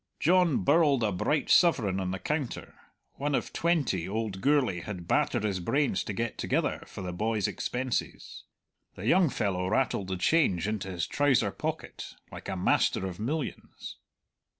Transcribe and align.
John 0.19 0.63
birled 0.63 1.03
a 1.03 1.11
bright 1.11 1.51
sovereign 1.51 1.99
on 1.99 2.09
the 2.09 2.17
counter, 2.17 2.73
one 3.17 3.35
of 3.35 3.53
twenty 3.53 4.09
old 4.09 4.41
Gourlay 4.41 4.79
had 4.79 5.07
battered 5.07 5.43
his 5.43 5.59
brains 5.59 6.03
to 6.05 6.13
get 6.13 6.39
together 6.39 6.81
for 6.87 7.03
the 7.03 7.13
boy's 7.13 7.47
expenses. 7.47 8.43
The 8.95 9.05
young 9.05 9.29
fellow 9.29 9.67
rattled 9.67 10.07
the 10.07 10.17
change 10.17 10.67
into 10.67 10.89
his 10.89 11.05
trouser 11.05 11.51
pocket 11.51 12.15
like 12.31 12.49
a 12.49 12.55
master 12.57 13.05
of 13.05 13.19
millions. 13.19 13.97